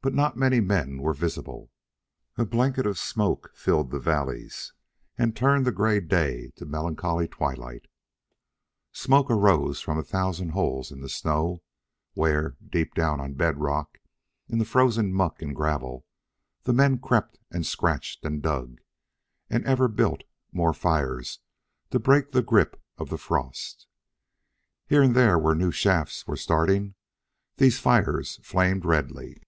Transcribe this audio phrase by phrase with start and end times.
[0.00, 1.70] But not many men were visible.
[2.38, 4.72] A blanket of smoke filled the valleys
[5.18, 7.88] and turned the gray day to melancholy twilight.
[8.90, 11.62] Smoke arose from a thousand holes in the snow,
[12.14, 13.98] where, deep down on bed rock,
[14.48, 16.06] in the frozen muck and gravel,
[16.66, 18.80] men crept and scratched and dug,
[19.50, 20.22] and ever built
[20.52, 21.40] more fires
[21.90, 23.86] to break the grip of the frost.
[24.86, 26.94] Here and there, where new shafts were starting,
[27.58, 29.42] these fires flamed redly.